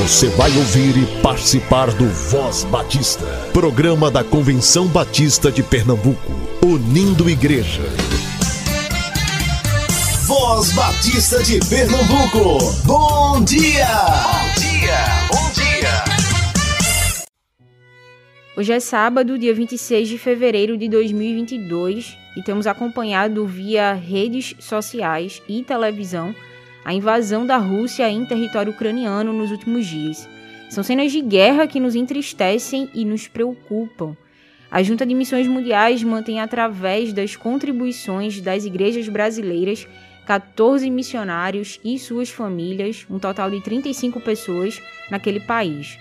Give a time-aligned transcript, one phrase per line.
[0.00, 6.32] Você vai ouvir e participar do Voz Batista, programa da Convenção Batista de Pernambuco,
[6.64, 7.82] unindo igreja.
[10.26, 13.86] Voz Batista de Pernambuco, bom dia!
[13.86, 16.04] Bom dia, bom dia!
[18.56, 25.42] Hoje é sábado, dia 26 de fevereiro de 2022 e temos acompanhado via redes sociais
[25.46, 26.34] e televisão
[26.84, 30.28] a invasão da Rússia em território ucraniano nos últimos dias.
[30.68, 34.16] São cenas de guerra que nos entristecem e nos preocupam.
[34.70, 39.86] A Junta de Missões Mundiais mantém, através das contribuições das igrejas brasileiras,
[40.26, 45.98] 14 missionários e suas famílias, um total de 35 pessoas, naquele país.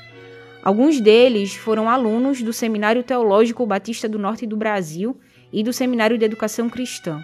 [0.61, 5.17] Alguns deles foram alunos do Seminário Teológico Batista do Norte do Brasil
[5.51, 7.23] e do Seminário de Educação Cristã.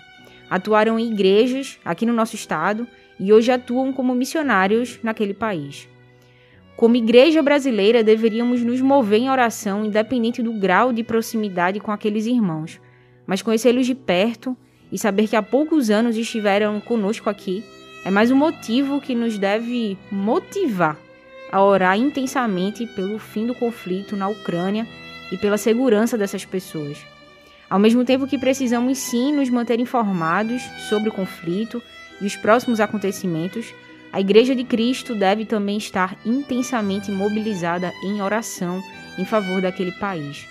[0.49, 2.87] Atuaram em igrejas aqui no nosso estado
[3.19, 5.87] e hoje atuam como missionários naquele país.
[6.75, 12.25] Como igreja brasileira, deveríamos nos mover em oração, independente do grau de proximidade com aqueles
[12.25, 12.81] irmãos,
[13.25, 14.57] mas conhecê-los de perto
[14.91, 17.63] e saber que há poucos anos estiveram conosco aqui
[18.05, 20.95] é mais um motivo que nos deve motivar
[21.51, 24.85] a orar intensamente pelo fim do conflito na Ucrânia
[25.31, 27.14] e pela segurança dessas pessoas.
[27.69, 31.81] Ao mesmo tempo que precisamos sim nos manter informados sobre o conflito
[32.21, 33.73] e os próximos acontecimentos,
[34.13, 38.81] a Igreja de Cristo deve também estar intensamente mobilizada em oração
[39.17, 40.47] em favor daquele país.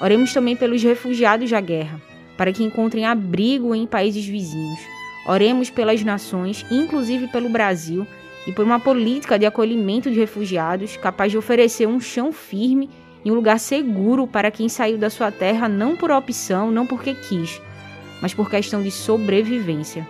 [0.00, 2.00] Oremos também pelos refugiados da guerra,
[2.36, 4.80] para que encontrem abrigo em países vizinhos.
[5.26, 8.06] Oremos pelas nações, inclusive pelo Brasil,
[8.46, 12.90] e por uma política de acolhimento de refugiados capaz de oferecer um chão firme
[13.24, 17.14] e um lugar seguro para quem saiu da sua terra não por opção, não porque
[17.14, 17.60] quis,
[18.20, 20.06] mas por questão de sobrevivência.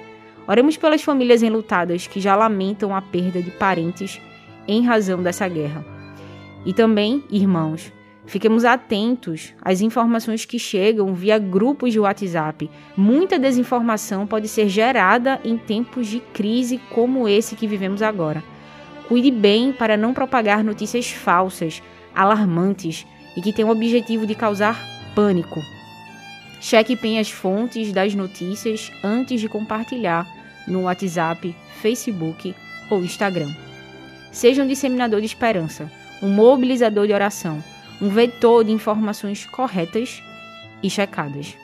[0.47, 4.21] Oremos pelas famílias enlutadas que já lamentam a perda de parentes
[4.69, 5.85] em razão dessa guerra.
[6.67, 7.93] E também, irmãos,
[8.27, 12.71] fiquemos atentos às informações que chegam via grupos de WhatsApp.
[12.97, 18.43] Muita desinformação pode ser gerada em tempos de crise como esse que vivemos agora.
[19.09, 21.83] Cuide bem para não propagar notícias falsas,
[22.15, 24.81] alarmantes e que têm o objetivo de causar
[25.15, 25.61] pânico.
[26.61, 30.27] Cheque bem as fontes das notícias antes de compartilhar
[30.67, 32.55] no WhatsApp, Facebook
[32.91, 33.51] ou Instagram.
[34.33, 35.91] Seja um disseminador de esperança,
[36.23, 37.63] um mobilizador de oração,
[38.01, 40.23] um vetor de informações corretas
[40.83, 41.55] e checadas.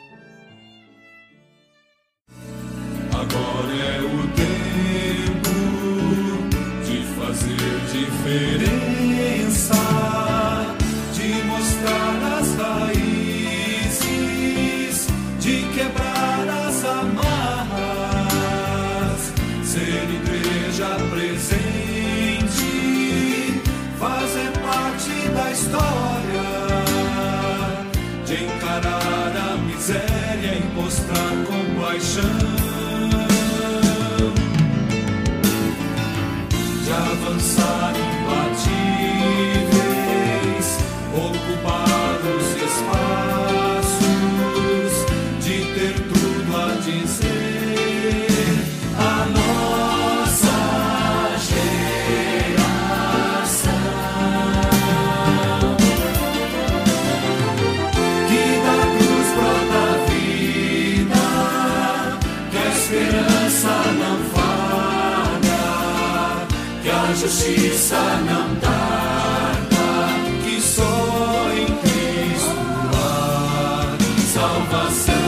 [3.13, 5.51] Agora é o tempo
[6.85, 8.80] de fazer diferença,
[25.53, 26.49] história,
[28.25, 32.71] de encarar a miséria e mostrar compaixão.
[36.85, 37.93] de avançar
[74.33, 75.20] salvação,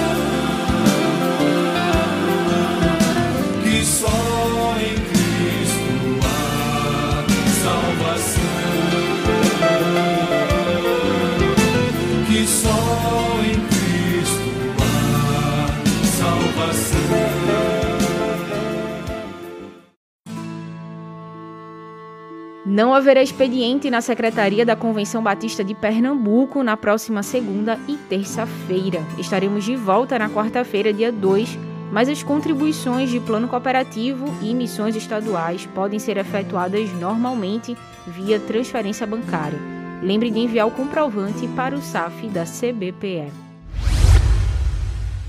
[22.72, 29.00] Não haverá expediente na Secretaria da Convenção Batista de Pernambuco na próxima segunda e terça-feira.
[29.18, 31.58] Estaremos de volta na quarta-feira, dia 2,
[31.92, 37.76] mas as contribuições de plano cooperativo e missões estaduais podem ser efetuadas normalmente
[38.06, 39.58] via transferência bancária.
[40.02, 43.30] Lembre de enviar o comprovante para o SAF da CBPE.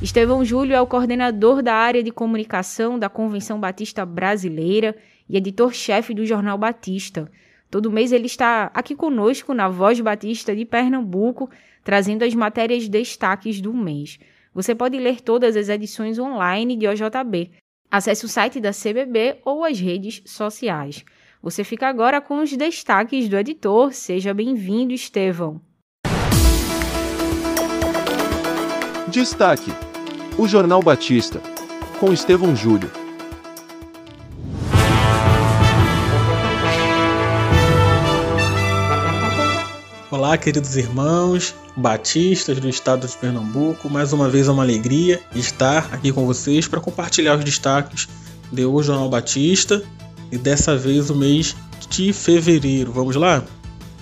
[0.01, 4.95] Estevão Júlio é o coordenador da área de comunicação da Convenção Batista Brasileira
[5.29, 7.31] e editor-chefe do Jornal Batista.
[7.73, 11.49] Todo mês ele está aqui conosco na Voz Batista de Pernambuco,
[11.83, 14.19] trazendo as matérias destaques do mês.
[14.53, 17.49] Você pode ler todas as edições online de OJB.
[17.89, 21.03] Acesse o site da CBB ou as redes sociais.
[21.41, 23.91] Você fica agora com os destaques do editor.
[23.91, 25.59] Seja bem-vindo, Estevão.
[29.07, 29.71] Destaque:
[30.37, 31.41] O Jornal Batista,
[31.99, 33.02] com Estevão Júlio.
[40.13, 43.89] Olá, queridos irmãos batistas do estado de Pernambuco.
[43.89, 48.07] Mais uma vez é uma alegria estar aqui com vocês para compartilhar os destaques
[48.51, 49.81] de O Jornal Batista
[50.31, 51.56] e dessa vez o mês
[51.89, 52.92] de fevereiro.
[52.92, 53.44] Vamos lá?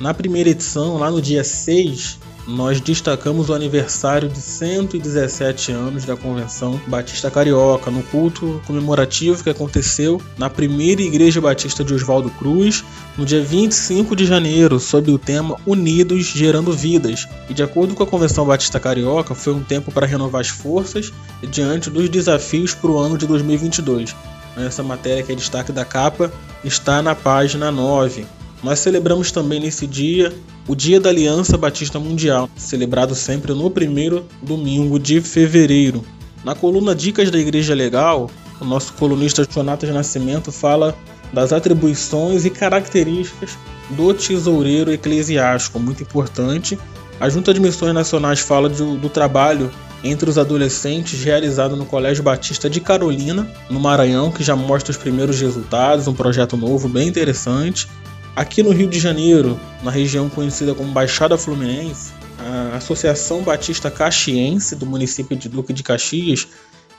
[0.02, 6.15] Na primeira edição, lá no dia 6, nós destacamos o aniversário de 117 anos da
[6.15, 12.83] Convenção Batista Carioca, no culto comemorativo que aconteceu na primeira Igreja Batista de Oswaldo Cruz,
[13.17, 17.27] no dia 25 de janeiro, sob o tema Unidos Gerando Vidas.
[17.49, 21.11] E de acordo com a Convenção Batista Carioca, foi um tempo para renovar as forças
[21.49, 24.15] diante dos desafios para o ano de 2022.
[24.57, 26.31] Essa matéria que é destaque da capa
[26.63, 28.25] está na página 9.
[28.63, 30.34] Nós celebramos também nesse dia
[30.68, 36.04] o Dia da Aliança Batista Mundial, celebrado sempre no primeiro domingo de fevereiro.
[36.44, 38.30] Na coluna Dicas da Igreja Legal,
[38.60, 40.96] o nosso colunista Jonatas Nascimento fala
[41.34, 43.58] das atribuições e características
[43.90, 46.78] do tesoureiro eclesiástico, muito importante.
[47.19, 49.72] A Junta de Missões Nacionais fala do, do trabalho
[50.04, 54.98] entre os adolescentes realizado no Colégio Batista de Carolina, no Maranhão, que já mostra os
[54.98, 57.88] primeiros resultados, um projeto novo bem interessante.
[58.36, 64.75] Aqui no Rio de Janeiro, na região conhecida como Baixada Fluminense, a Associação Batista Caxiense
[64.75, 66.48] do município de Duque de Caxias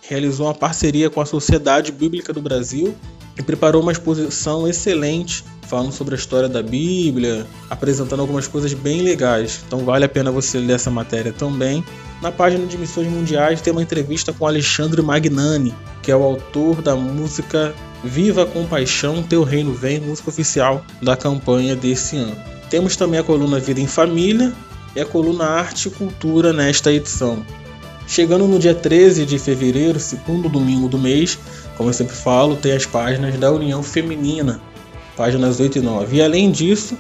[0.09, 2.95] realizou uma parceria com a Sociedade Bíblica do Brasil
[3.39, 9.01] e preparou uma exposição excelente falando sobre a história da Bíblia, apresentando algumas coisas bem
[9.01, 9.63] legais.
[9.67, 11.83] Então vale a pena você ler essa matéria também.
[12.21, 16.83] Na página de Missões Mundiais tem uma entrevista com Alexandre Magnani, que é o autor
[16.83, 22.37] da música Viva com Paixão, Teu Reino Vem, música oficial da campanha desse ano.
[22.69, 24.53] Temos também a coluna Vida em Família
[24.95, 27.45] e a coluna Arte e Cultura nesta edição.
[28.13, 31.39] Chegando no dia 13 de fevereiro, segundo domingo do mês,
[31.79, 34.61] como eu sempre falo, tem as páginas da União Feminina,
[35.17, 36.17] páginas 8 e 9.
[36.19, 36.95] E além disso,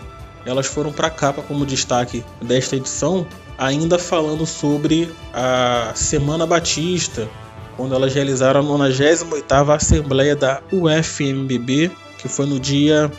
[0.46, 3.26] elas foram para a capa como destaque desta edição,
[3.58, 7.28] ainda falando sobre a Semana Batista,
[7.76, 13.12] quando elas realizaram a 98ª Assembleia da UFMBB, que foi no dia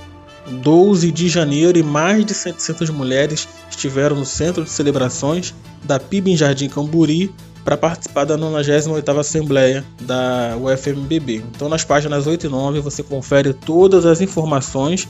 [0.47, 5.53] 12 de janeiro e mais de 700 mulheres estiveram no centro de celebrações
[5.83, 7.31] da PIB em Jardim Camburi
[7.63, 11.43] para participar da 98ª Assembleia da UFMBB.
[11.55, 15.07] Então nas páginas 8 e 9 você confere todas as informações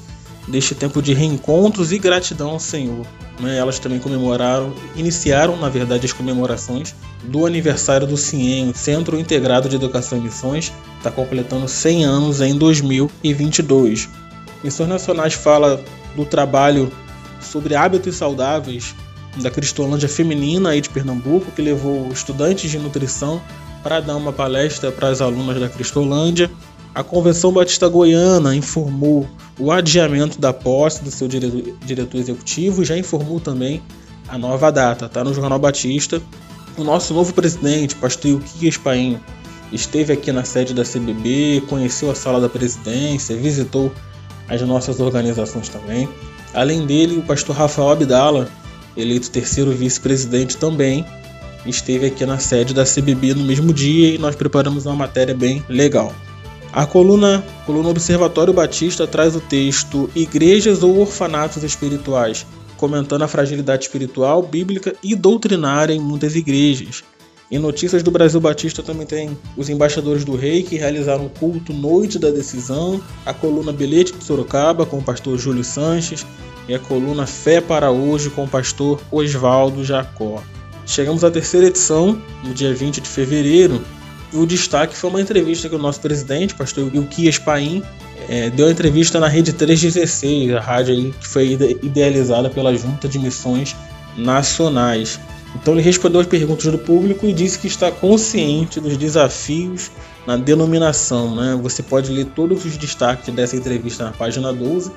[0.47, 3.05] deste tempo de reencontros e gratidão ao Senhor.
[3.39, 3.57] Né?
[3.57, 9.75] Elas também comemoraram, iniciaram na verdade as comemorações do aniversário do CIEM, Centro Integrado de
[9.75, 14.09] Educação e Missões, está completando 100 anos em 2022.
[14.63, 15.81] Missões Nacionais fala
[16.15, 16.91] do trabalho
[17.41, 18.93] sobre hábitos saudáveis
[19.37, 23.41] da Cristolândia Feminina aí de Pernambuco, que levou estudantes de nutrição
[23.81, 26.49] para dar uma palestra para as alunas da Cristolândia.
[26.93, 29.27] A Convenção Batista Goiana informou
[29.59, 33.81] o adiamento da posse do seu diretor, diretor executivo e já informou também
[34.27, 36.21] a nova data, tá no Jornal Batista.
[36.77, 39.19] O nosso novo presidente, pastor Ilquias Paim,
[39.71, 43.91] esteve aqui na sede da CBB, conheceu a sala da presidência, visitou
[44.47, 46.07] as nossas organizações também.
[46.53, 48.47] Além dele, o pastor Rafael Abdala,
[48.95, 51.05] eleito terceiro vice-presidente também,
[51.65, 55.63] esteve aqui na sede da CBB no mesmo dia e nós preparamos uma matéria bem
[55.69, 56.13] legal.
[56.71, 62.45] A coluna, coluna Observatório Batista traz o texto Igrejas ou Orfanatos Espirituais,
[62.77, 67.03] comentando a fragilidade espiritual, bíblica e doutrinária em muitas igrejas.
[67.51, 71.71] Em Notícias do Brasil Batista também tem os embaixadores do rei que realizaram o culto
[71.71, 76.25] Noite da Decisão, a coluna Bilhete de Sorocaba com o pastor Júlio Sanches
[76.67, 80.41] e a coluna Fé para Hoje com o pastor Oswaldo Jacó.
[80.85, 83.81] Chegamos à terceira edição, no dia 20 de fevereiro,
[84.31, 87.83] e o destaque foi uma entrevista que o nosso presidente, pastor Ilquias Paim,
[88.27, 93.75] é, deu entrevista na Rede 316, a rádio que foi idealizada pela Junta de Missões
[94.17, 95.19] Nacionais.
[95.55, 99.91] Então ele respondeu as perguntas do público e disse que está consciente dos desafios
[100.25, 101.35] na denominação.
[101.35, 101.59] Né?
[101.61, 104.91] Você pode ler todos os destaques dessa entrevista na página 12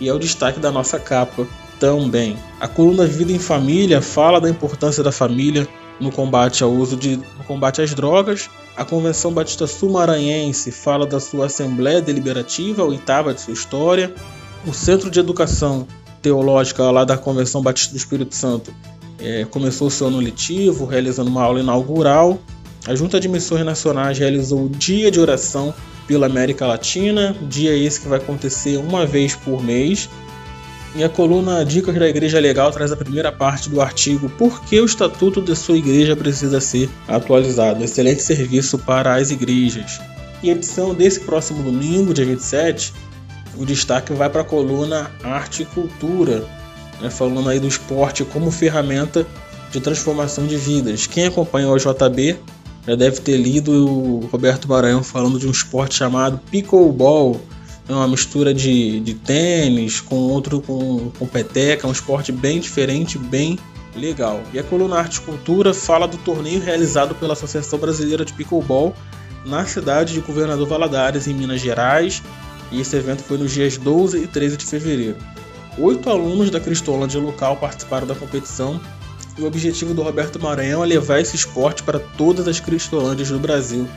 [0.00, 1.46] e é o destaque da nossa capa
[1.78, 2.36] também.
[2.60, 5.66] A coluna Vida em Família fala da importância da família
[6.00, 8.48] no combate ao uso de no combate às drogas.
[8.76, 14.14] A Convenção Batista Sul-Maranhense fala da sua Assembleia Deliberativa, a oitava de sua história.
[14.66, 15.86] O Centro de Educação
[16.22, 18.72] Teológica lá da Convenção Batista do Espírito Santo
[19.18, 22.38] é, começou seu ano letivo, realizando uma aula inaugural.
[22.86, 25.74] A Junta de Missões Nacionais realizou o Dia de Oração
[26.12, 27.34] pela América Latina.
[27.40, 30.10] Dia esse que vai acontecer uma vez por mês.
[30.94, 34.78] E a coluna Dicas da Igreja Legal traz a primeira parte do artigo Por que
[34.78, 37.82] o estatuto de sua igreja precisa ser atualizado?
[37.82, 40.02] Excelente serviço para as igrejas.
[40.42, 42.92] E edição desse próximo domingo, dia 27,
[43.56, 46.44] o destaque vai para a coluna Arte e Cultura,
[47.00, 49.26] né, falando aí do esporte como ferramenta
[49.70, 51.06] de transformação de vidas.
[51.06, 52.38] Quem acompanhou o JB
[52.86, 57.40] já deve ter lido o Roberto Maranhão falando de um esporte chamado pickleball,
[57.88, 62.60] é uma mistura de, de tênis com outro com, com peteca, é um esporte bem
[62.60, 63.58] diferente, bem
[63.94, 64.42] legal.
[64.52, 68.94] E a coluna Arte e Cultura fala do torneio realizado pela Associação Brasileira de Pickleball
[69.44, 72.22] na cidade de Governador Valadares, em Minas Gerais,
[72.70, 75.16] e esse evento foi nos dias 12 e 13 de fevereiro.
[75.78, 78.80] Oito alunos da Cristolândia local participaram da competição
[79.38, 83.88] o objetivo do Roberto Maranhão é levar esse esporte para todas as Cristolândias do Brasil.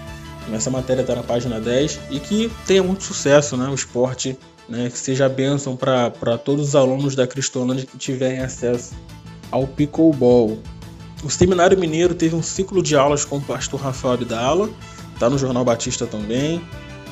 [0.51, 3.67] Essa matéria está na página 10 e que tenha muito sucesso, né?
[3.67, 4.37] O esporte,
[4.69, 4.89] né?
[4.89, 8.93] Que seja bênção para todos os alunos da Cristolândia que tiverem acesso
[9.51, 10.59] ao pickleball.
[11.23, 14.69] O Seminário Mineiro teve um ciclo de aulas com o pastor Rafael Abdala,
[15.13, 16.61] está no Jornal Batista também.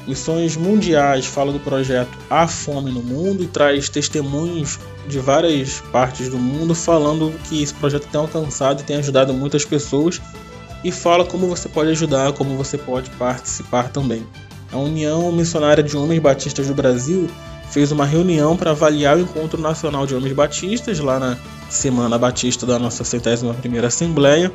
[0.08, 6.30] Missões Mundiais fala do projeto A Fome no Mundo e traz testemunhos de várias partes
[6.30, 10.22] do mundo falando que esse projeto tem alcançado e tem ajudado muitas pessoas
[10.84, 14.26] e fala como você pode ajudar, como você pode participar também.
[14.72, 17.30] A União Missionária de Homens Batistas do Brasil
[17.70, 21.38] fez uma reunião para avaliar o Encontro Nacional de Homens Batistas lá na
[21.70, 24.52] Semana Batista da nossa centésima primeira Assembleia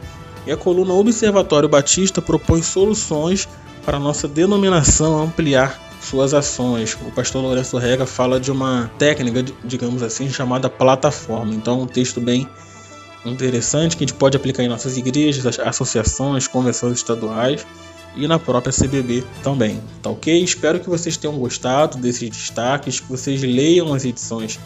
[0.49, 3.47] e a coluna Observatório Batista propõe soluções
[3.85, 6.97] para nossa denominação ampliar suas ações.
[7.07, 11.55] O pastor Lourenço Rega fala de uma técnica, digamos assim, chamada plataforma.
[11.55, 12.49] Então, um texto bem
[13.27, 17.67] interessante que a gente pode aplicar em nossas igrejas, associações, convenções estaduais
[18.17, 20.43] e na própria CBB também, tá ok?
[20.43, 24.59] Espero que vocês tenham gostado desses destaques, que vocês leiam as edições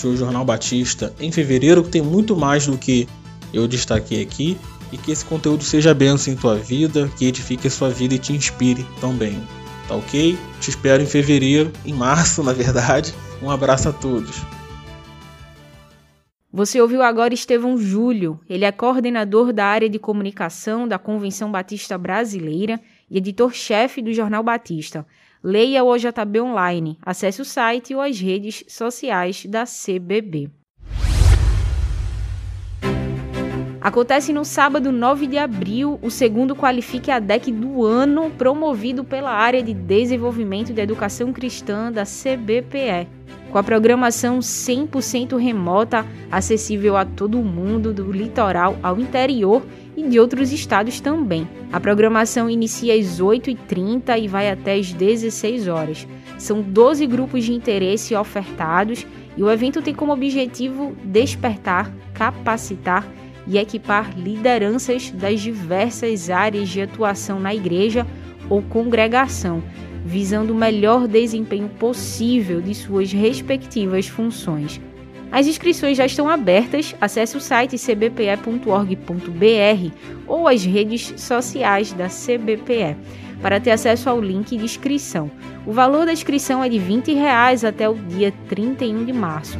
[0.00, 3.08] do Jornal Batista em fevereiro, que tem muito mais do que
[3.52, 4.56] eu destaquei aqui,
[4.92, 8.18] e que esse conteúdo seja benção em tua vida, que edifique a sua vida e
[8.18, 9.40] te inspire também,
[9.86, 10.38] tá ok?
[10.60, 13.14] Te espero em fevereiro, em março, na verdade.
[13.42, 14.42] Um abraço a todos.
[16.50, 18.40] Você ouviu agora Estevão Júlio.
[18.48, 22.80] Ele é coordenador da área de comunicação da Convenção Batista Brasileira
[23.10, 25.06] e editor-chefe do Jornal Batista.
[25.44, 26.98] Leia o OJB Online.
[27.02, 30.50] Acesse o site ou as redes sociais da CBB.
[33.80, 39.30] Acontece no sábado 9 de abril o segundo Qualifique a DEC do ano, promovido pela
[39.30, 43.18] área de desenvolvimento da educação cristã da CBPE
[43.50, 49.62] com a programação 100% remota, acessível a todo mundo, do litoral ao interior
[49.96, 51.48] e de outros estados também.
[51.72, 56.06] A programação inicia às 8h30 e vai até às 16 horas.
[56.36, 59.06] São 12 grupos de interesse ofertados
[59.36, 63.06] e o evento tem como objetivo despertar, capacitar
[63.48, 68.06] e equipar lideranças das diversas áreas de atuação na igreja
[68.48, 69.62] ou congregação
[70.04, 74.80] visando o melhor desempenho possível de suas respectivas funções.
[75.30, 78.62] As inscrições já estão abertas, acesse o site cbpe.org.br
[80.26, 82.96] ou as redes sociais da CBPE
[83.42, 85.30] para ter acesso ao link de inscrição.
[85.66, 89.58] O valor da inscrição é de 20 reais até o dia 31 de março.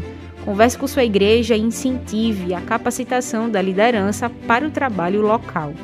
[0.49, 5.75] Converse com sua igreja e incentive a capacitação da liderança para o trabalho local.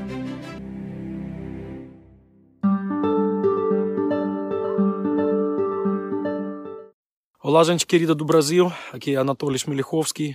[7.42, 8.73] Olá, gente querida do Brasil.
[8.90, 10.35] Aqui é Anatoly Smilichovski.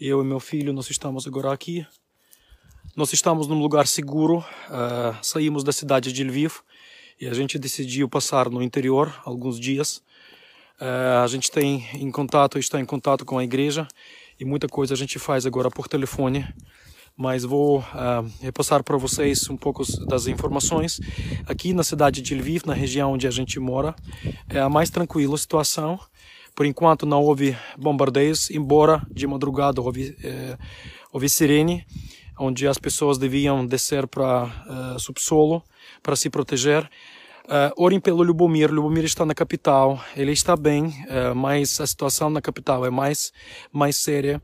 [0.00, 1.86] Eu e meu filho, nós estamos agora aqui.
[2.96, 4.38] Nós estamos num lugar seguro.
[4.38, 6.54] Uh, saímos da cidade de Lviv
[7.20, 10.02] e a gente decidiu passar no interior alguns dias.
[10.80, 13.88] Uh, a gente tem em contato, está em contato com a igreja
[14.38, 16.46] e muita coisa a gente faz agora por telefone
[17.16, 21.00] mas vou uh, repassar para vocês um pouco das informações.
[21.46, 23.96] Aqui na cidade de Lviv, na região onde a gente mora,
[24.48, 25.98] é a mais tranquila situação.
[26.54, 30.58] Por enquanto não houve bombardeios, embora de madrugada houve, é,
[31.10, 31.86] houve sirene,
[32.38, 34.44] onde as pessoas deviam descer para
[34.94, 35.62] uh, subsolo
[36.02, 36.88] para se proteger.
[37.46, 38.72] Uh, orem pelo Lubomir.
[38.72, 40.02] Lubomir está na capital.
[40.16, 43.32] Ele está bem, uh, mas a situação na capital é mais,
[43.72, 44.42] mais séria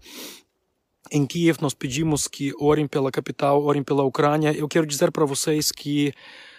[1.12, 4.52] em Kiev nós pedimos que orem pela capital, orem pela Ucrânia.
[4.52, 6.12] Eu quero dizer para vocês que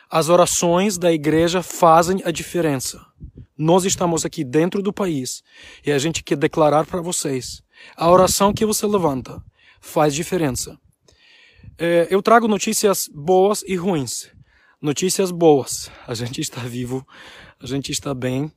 [0.09, 3.03] as orações da igreja fazem a diferença.
[3.57, 5.41] Nós estamos aqui dentro do país
[5.83, 7.63] e a gente quer declarar para vocês:
[7.97, 9.43] a oração que você levanta
[9.81, 10.77] faz diferença.
[11.77, 14.29] É, eu trago notícias boas e ruins.
[14.83, 15.89] Notícias boas.
[16.05, 17.07] A gente está vivo,
[17.57, 18.51] a gente está bem.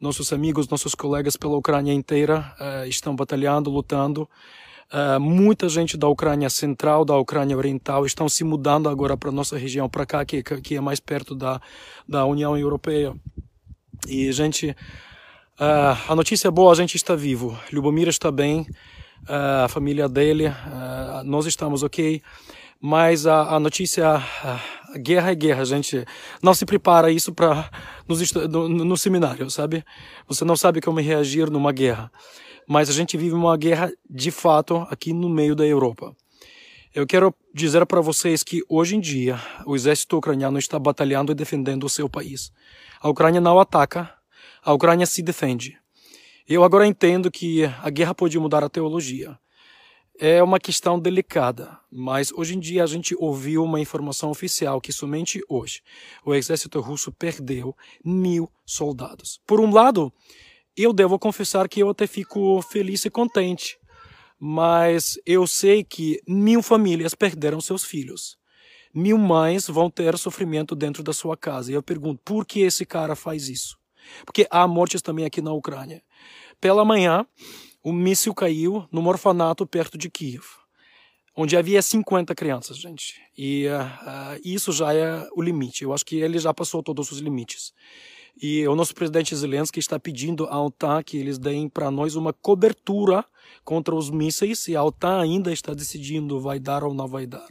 [0.00, 4.26] Nossos amigos, nossos colegas pela Ucrânia inteira uh, estão batalhando, lutando.
[4.90, 9.58] Uh, muita gente da Ucrânia Central, da Ucrânia Oriental, estão se mudando agora para nossa
[9.58, 11.60] região, para cá, que, que é mais perto da,
[12.08, 13.14] da União Europeia.
[14.08, 14.74] E gente.
[15.60, 17.54] Uh, a notícia é boa, a gente está vivo.
[17.70, 18.62] Lubomir está bem,
[19.28, 20.44] uh, a família dele,
[21.26, 22.22] nós estamos ok.
[22.80, 24.60] Mas a, a notícia, a,
[24.98, 26.04] guerra é guerra, gente
[26.42, 27.68] não se prepara isso para
[28.48, 29.84] no, no seminário, sabe?
[30.28, 32.10] Você não sabe como reagir numa guerra.
[32.68, 36.14] Mas a gente vive uma guerra de fato aqui no meio da Europa.
[36.94, 41.34] Eu quero dizer para vocês que hoje em dia o exército ucraniano está batalhando e
[41.34, 42.52] defendendo o seu país.
[43.00, 44.12] A Ucrânia não ataca,
[44.62, 45.78] a Ucrânia se defende.
[46.48, 49.38] Eu agora entendo que a guerra pode mudar a teologia
[50.20, 54.92] é uma questão delicada, mas hoje em dia a gente ouviu uma informação oficial que
[54.92, 55.80] somente hoje
[56.24, 59.40] o exército russo perdeu mil soldados.
[59.46, 60.12] Por um lado,
[60.76, 63.78] eu devo confessar que eu até fico feliz e contente,
[64.40, 68.36] mas eu sei que mil famílias perderam seus filhos.
[68.92, 71.70] Mil mães vão ter sofrimento dentro da sua casa.
[71.70, 73.78] E eu pergunto, por que esse cara faz isso?
[74.24, 76.02] Porque há mortes também aqui na Ucrânia.
[76.60, 77.26] Pela manhã,
[77.84, 80.44] um míssil caiu num orfanato perto de Kiev,
[81.36, 83.14] onde havia 50 crianças, gente.
[83.36, 85.84] E uh, isso já é o limite.
[85.84, 87.72] Eu acho que ele já passou todos os limites.
[88.40, 92.32] E o nosso presidente Zelensky está pedindo à OTAN que eles deem para nós uma
[92.32, 93.24] cobertura
[93.64, 97.48] contra os mísseis e a OTAN ainda está decidindo vai dar ou não vai dar.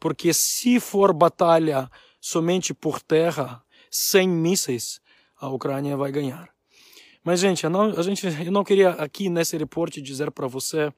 [0.00, 1.90] Porque se for batalha
[2.20, 4.98] somente por terra, sem mísseis,
[5.38, 6.53] a Ucrânia vai ganhar.
[7.24, 10.92] Mas, gente, eu não, a gente, eu não queria aqui nesse reporte dizer para você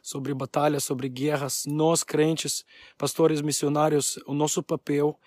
[0.00, 1.64] sobre batalhas, sobre guerras.
[1.66, 2.64] Nós, crentes,
[2.96, 5.18] pastores, missionários, o nosso papel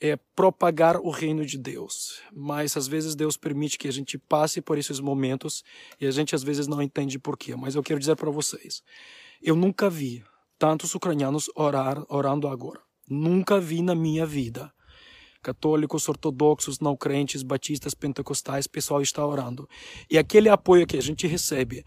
[0.00, 2.20] é propagar o reino de Deus.
[2.32, 5.62] Mas às vezes Deus permite que a gente passe por esses momentos
[6.00, 7.54] e a gente às vezes não entende por quê.
[7.54, 8.82] Mas eu quero dizer para vocês,
[9.40, 10.24] eu nunca vi
[10.58, 12.80] tantos ucranianos orar orando agora.
[13.08, 14.72] Nunca vi na minha vida
[15.44, 19.68] católicos, ortodoxos, não crentes, batistas, pentecostais, pessoal está orando.
[20.10, 21.84] E aquele apoio que a gente recebe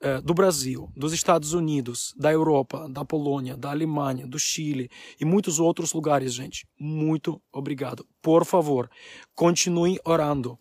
[0.00, 4.88] eh, do Brasil, dos Estados Unidos, da Europa, da Polônia, da Alemanha, do Chile
[5.20, 8.06] e muitos outros lugares, gente, muito obrigado.
[8.22, 8.88] Por favor,
[9.34, 10.56] continuem orando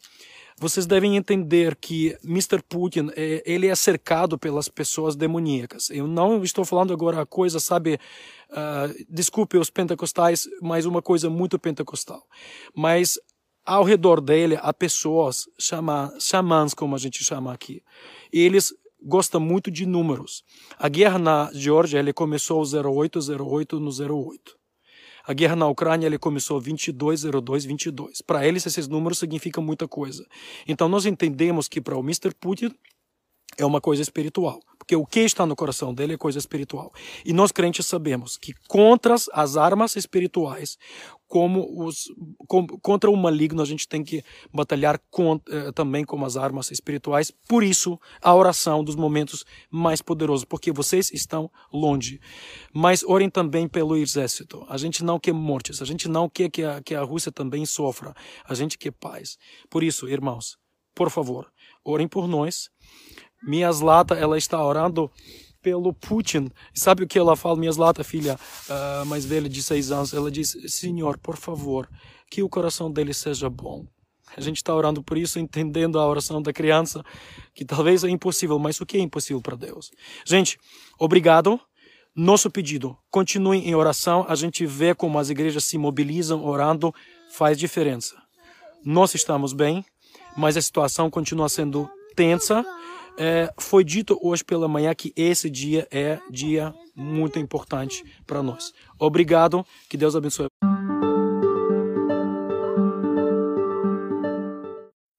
[0.60, 2.62] vocês devem entender que Mr.
[2.68, 5.90] Putin é, ele é cercado pelas pessoas demoníacas.
[5.92, 8.00] Eu não estou falando agora a coisa, sabe,
[8.50, 12.24] uh, desculpe os pentecostais, mas uma coisa muito pentecostal.
[12.76, 13.20] Mas
[13.64, 17.84] ao redor dele há pessoas, chama, xamãs, como a gente chama aqui.
[18.34, 20.44] Eles gostam muito de números.
[20.80, 24.57] A guerra na Geórgia ele começou 0808 no 08.
[25.28, 28.22] A guerra na Ucrânia ele começou 22, 02, 22.
[28.22, 30.26] Para eles, esses números significam muita coisa.
[30.66, 32.34] Então, nós entendemos que para o Mr.
[32.40, 32.74] Putin
[33.58, 34.62] é uma coisa espiritual.
[34.78, 36.94] Porque o que está no coração dele é coisa espiritual.
[37.26, 40.78] E nós crentes sabemos que contra as armas espirituais,
[41.28, 42.06] como os,
[42.48, 46.72] com, contra o maligno, a gente tem que batalhar com, eh, também com as armas
[46.72, 47.32] espirituais.
[47.48, 52.20] Por isso, a oração dos momentos mais poderosos, porque vocês estão longe.
[52.74, 54.66] Mas orem também pelo exército.
[54.70, 57.66] A gente não quer mortes, a gente não quer que a, que a Rússia também
[57.66, 58.14] sofra.
[58.46, 59.38] A gente quer paz.
[59.70, 60.58] Por isso, irmãos,
[60.96, 61.52] por favor,
[61.84, 62.70] orem por nós
[63.44, 65.12] minha Zlata, ela está orando
[65.68, 66.50] pelo Putin.
[66.74, 67.58] Sabe o que ela fala?
[67.58, 71.90] Minha Zlata, filha uh, mais velha de seis anos, ela diz: Senhor, por favor,
[72.32, 73.86] que o coração dele seja bom.
[74.38, 77.04] A gente está orando por isso, entendendo a oração da criança,
[77.54, 79.92] que talvez é impossível, mas o que é impossível para Deus?
[80.26, 80.58] Gente,
[80.98, 81.60] obrigado.
[82.16, 84.26] Nosso pedido, continuem em oração.
[84.30, 86.96] A gente vê como as igrejas se mobilizam orando,
[87.30, 88.16] faz diferença.
[88.86, 89.84] Nós estamos bem,
[90.38, 92.66] mas a situação continua sendo tensa
[93.18, 98.74] é, foi dito hoje pela manhã que esse dia é dia muito importante para nós.
[99.00, 100.48] Obrigado, que Deus abençoe.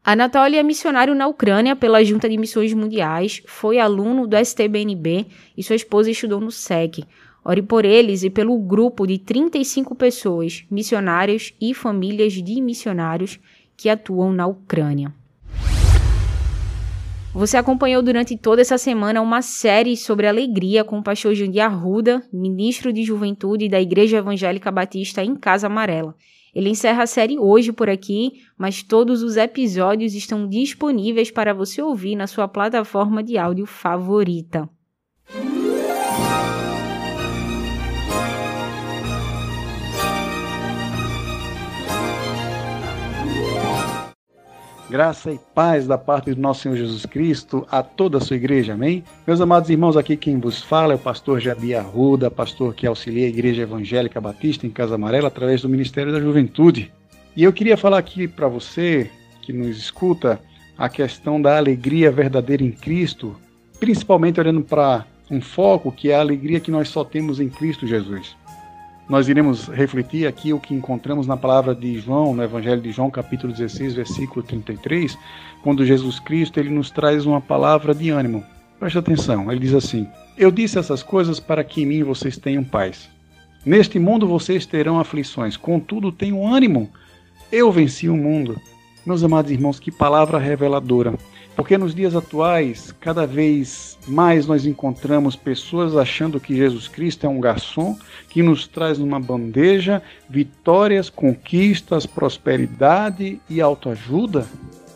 [0.04, 5.62] Anatoly é missionário na Ucrânia pela Junta de Missões Mundiais, foi aluno do STBNB e
[5.62, 7.04] sua esposa estudou no SEC.
[7.44, 13.38] Ore por eles e pelo grupo de 35 pessoas, missionários e famílias de missionários
[13.76, 15.12] que atuam na Ucrânia.
[17.38, 22.20] Você acompanhou durante toda essa semana uma série sobre alegria com o pastor Jandir Arruda,
[22.32, 26.16] ministro de Juventude da Igreja Evangélica Batista em Casa Amarela.
[26.52, 31.80] Ele encerra a série hoje por aqui, mas todos os episódios estão disponíveis para você
[31.80, 34.68] ouvir na sua plataforma de áudio favorita.
[44.90, 48.72] Graça e paz da parte do nosso Senhor Jesus Cristo a toda a sua igreja,
[48.72, 49.04] amém?
[49.26, 53.26] Meus amados irmãos, aqui quem vos fala é o pastor Jabi Arruda, pastor que auxilia
[53.26, 56.90] a Igreja Evangélica Batista em Casa Amarela através do Ministério da Juventude.
[57.36, 59.10] E eu queria falar aqui para você
[59.42, 60.40] que nos escuta
[60.78, 63.36] a questão da alegria verdadeira em Cristo,
[63.78, 67.86] principalmente olhando para um foco que é a alegria que nós só temos em Cristo
[67.86, 68.34] Jesus
[69.08, 73.10] nós iremos refletir aqui o que encontramos na palavra de João, no Evangelho de João,
[73.10, 75.16] capítulo 16, versículo 33,
[75.62, 78.44] quando Jesus Cristo ele nos traz uma palavra de ânimo.
[78.78, 82.62] Preste atenção, ele diz assim: Eu disse essas coisas para que em mim vocês tenham
[82.62, 83.08] paz.
[83.64, 86.90] Neste mundo vocês terão aflições, contudo tenham ânimo.
[87.50, 88.60] Eu venci o mundo.
[89.06, 91.14] Meus amados irmãos, que palavra reveladora.
[91.58, 97.28] Porque nos dias atuais, cada vez mais nós encontramos pessoas achando que Jesus Cristo é
[97.28, 97.98] um garçom
[98.30, 104.46] que nos traz numa bandeja vitórias, conquistas, prosperidade e autoajuda,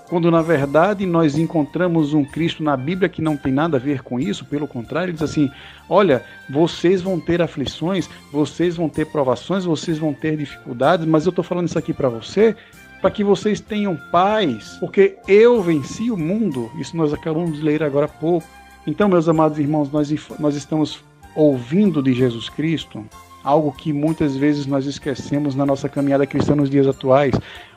[0.09, 4.01] quando na verdade nós encontramos um Cristo na Bíblia que não tem nada a ver
[4.05, 5.51] com isso, pelo contrário, ele diz assim:
[5.91, 11.31] olha, vocês vão ter aflições, vocês vão ter provações, vocês vão ter dificuldades, mas eu
[11.31, 12.55] estou falando isso aqui para você
[13.03, 16.71] para que vocês tenham paz, porque eu venci o mundo.
[16.79, 18.47] Isso nós acabamos de ler agora há pouco.
[18.87, 21.03] Então, meus amados irmãos, nós, nós estamos
[21.35, 23.05] ouvindo de Jesus Cristo
[23.43, 27.35] algo que muitas vezes nós esquecemos na nossa caminhada cristã nos dias atuais.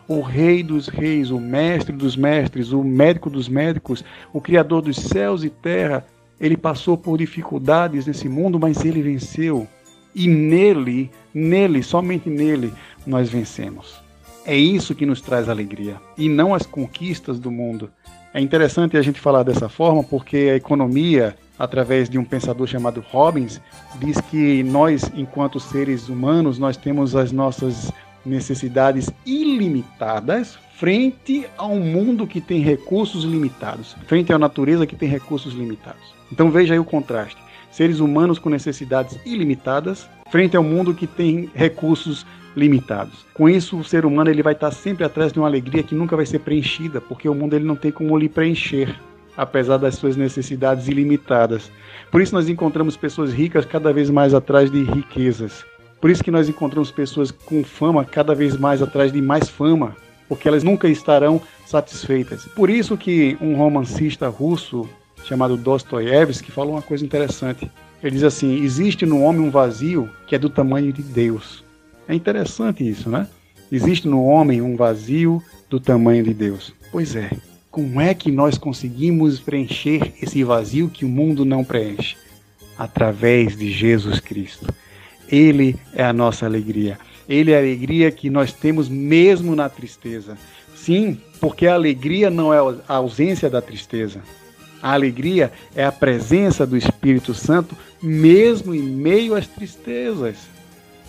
[0.07, 4.97] O Rei dos Reis, o Mestre dos Mestres, o Médico dos Médicos, o Criador dos
[4.97, 6.05] céus e terra,
[6.39, 9.67] ele passou por dificuldades nesse mundo, mas ele venceu.
[10.13, 12.71] E nele, nele, somente nele,
[13.07, 14.04] nós vencemos.
[14.45, 17.89] É isso que nos traz alegria e não as conquistas do mundo.
[18.31, 23.03] É interessante a gente falar dessa forma porque a economia, através de um pensador chamado
[23.12, 23.60] Robbins,
[23.95, 27.91] diz que nós, enquanto seres humanos, nós temos as nossas
[28.23, 35.10] necessidades ilimitadas frente a um mundo que tem recursos limitados, frente à natureza que tem
[35.10, 36.13] recursos limitados.
[36.31, 37.38] Então veja aí o contraste.
[37.71, 43.25] Seres humanos com necessidades ilimitadas frente ao mundo que tem recursos limitados.
[43.33, 46.15] Com isso, o ser humano ele vai estar sempre atrás de uma alegria que nunca
[46.15, 48.95] vai ser preenchida, porque o mundo ele não tem como lhe preencher,
[49.35, 51.71] apesar das suas necessidades ilimitadas.
[52.09, 55.65] Por isso nós encontramos pessoas ricas cada vez mais atrás de riquezas.
[55.99, 59.95] Por isso que nós encontramos pessoas com fama cada vez mais atrás de mais fama,
[60.29, 62.45] porque elas nunca estarão satisfeitas.
[62.45, 64.87] Por isso que um romancista russo
[65.23, 67.69] chamado Dostoiévski falou uma coisa interessante.
[68.03, 71.64] Ele diz assim: existe no homem um vazio que é do tamanho de Deus.
[72.07, 73.27] É interessante isso, né?
[73.71, 76.73] Existe no homem um vazio do tamanho de Deus.
[76.91, 77.31] Pois é.
[77.71, 82.15] Como é que nós conseguimos preencher esse vazio que o mundo não preenche?
[82.77, 84.73] Através de Jesus Cristo.
[85.27, 86.97] Ele é a nossa alegria.
[87.27, 90.37] Ele é a alegria que nós temos mesmo na tristeza.
[90.75, 94.21] Sim, porque a alegria não é a ausência da tristeza.
[94.81, 100.37] A alegria é a presença do Espírito Santo mesmo em meio às tristezas.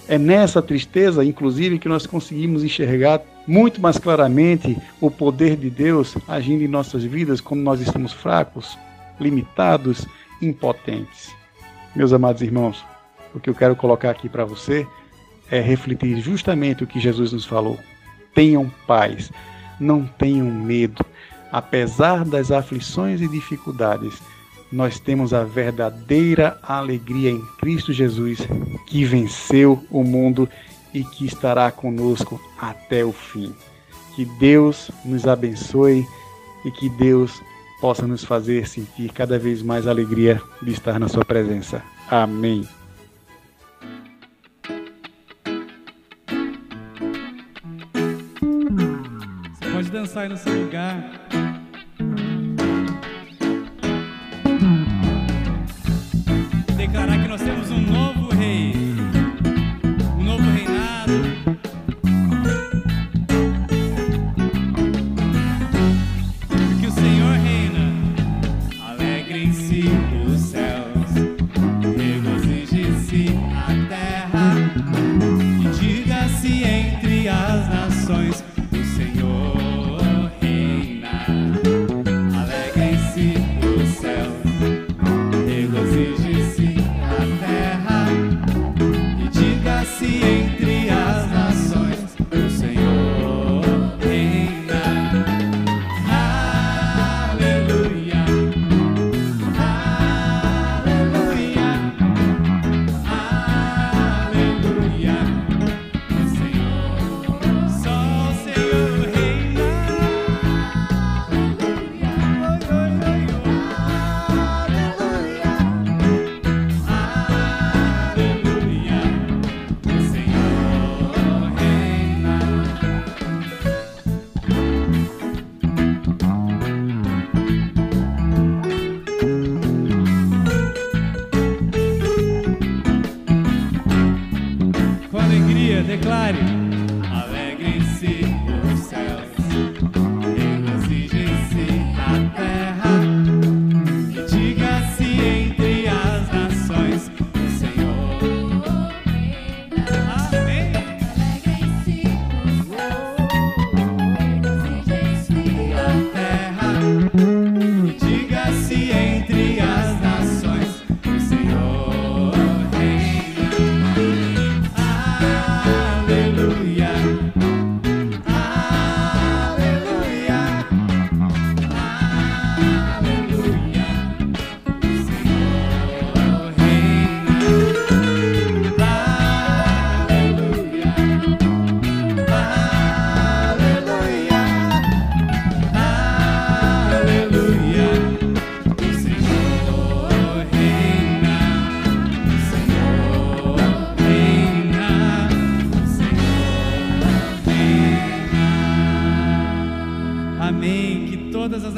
[0.09, 6.17] É nessa tristeza, inclusive, que nós conseguimos enxergar muito mais claramente o poder de Deus
[6.29, 8.79] agindo em nossas vidas quando nós estamos fracos,
[9.19, 10.07] limitados,
[10.41, 11.35] impotentes.
[11.95, 12.85] Meus amados irmãos,
[13.35, 14.87] o que eu quero colocar aqui para você
[15.51, 17.79] é refletir justamente o que Jesus nos falou.
[18.35, 19.33] Tenham paz,
[19.81, 21.05] não tenham medo.
[21.51, 24.21] Apesar das aflições e dificuldades,
[24.71, 28.39] nós temos a verdadeira alegria em Cristo Jesus,
[28.87, 30.49] que venceu o mundo
[30.93, 33.55] e que estará conosco até o fim.
[34.15, 36.07] Que Deus nos abençoe
[36.65, 37.41] e que Deus
[37.81, 41.83] possa nos fazer sentir cada vez mais alegria de estar na Sua presença.
[42.11, 42.67] Amém.
[49.53, 51.36] Você pode dançar aí no seu lugar.
[57.07, 58.73] Declarar que nós temos um novo rei,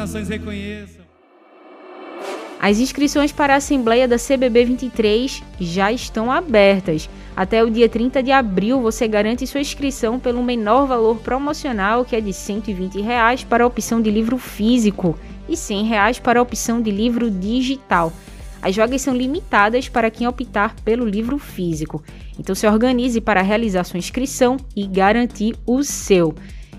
[0.08, 1.04] nações reconheçam.
[2.58, 7.08] As inscrições para a Assembleia da CBB 23 já estão abertas.
[7.36, 12.16] Até o dia 30 de abril você garante sua inscrição pelo menor valor promocional, que
[12.16, 15.16] é de 120 reais para a opção de livro físico
[15.48, 18.12] e 100 reais para a opção de livro digital.
[18.60, 22.02] As vagas são limitadas para quem optar pelo livro físico.
[22.36, 26.34] Então se organize para realizar sua inscrição e garantir o seu.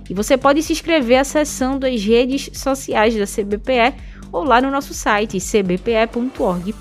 [0.10, 3.94] E você pode se inscrever acessando as redes sociais da CBPE
[4.32, 6.80] ou lá no nosso site cbpe.org.br.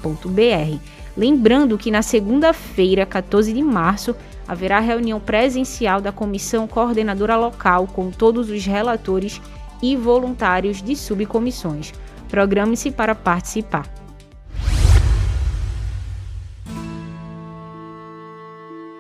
[1.17, 4.15] Lembrando que na segunda-feira, 14 de março,
[4.47, 9.41] haverá reunião presencial da comissão coordenadora local com todos os relatores
[9.83, 11.93] e voluntários de subcomissões.
[12.31, 14.08] Programe-se para participar.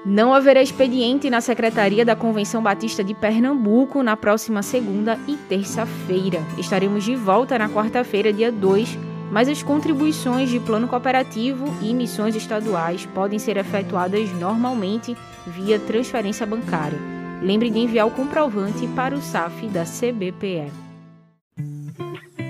[0.08, 6.42] Não haverá expediente na Secretaria da Convenção Batista de Pernambuco na próxima segunda e terça-feira.
[6.56, 8.98] Estaremos de volta na quarta-feira, dia 2,
[9.30, 15.14] mas as contribuições de plano cooperativo e missões estaduais podem ser efetuadas normalmente
[15.46, 16.98] via transferência bancária.
[17.42, 20.87] Lembre de enviar o comprovante para o SAF da CBPE.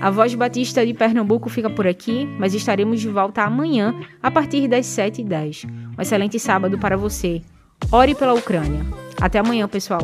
[0.01, 4.67] A Voz Batista de Pernambuco fica por aqui, mas estaremos de volta amanhã a partir
[4.67, 5.69] das 7h10.
[5.97, 7.41] Um excelente sábado para você.
[7.91, 8.85] Ore pela Ucrânia.
[9.19, 10.01] Até amanhã, pessoal.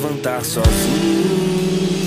[0.00, 1.99] Levantar sozinho,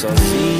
[0.00, 0.59] sozinho,